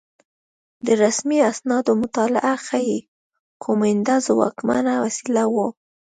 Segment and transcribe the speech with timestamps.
[0.85, 2.99] د رسمي اسنادو مطالعه ښيي
[3.63, 5.67] کومېنډا ځواکمنه وسیله وه